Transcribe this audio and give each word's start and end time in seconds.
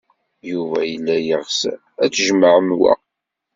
Yuba 0.51 0.79
yella 0.91 1.15
yeɣs 1.19 1.59
ad 2.03 2.11
tjemɛem 2.15 2.69
wa. 2.79 2.93